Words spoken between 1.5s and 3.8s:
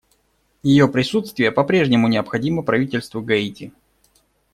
по-прежнему необходимо правительству Гаити.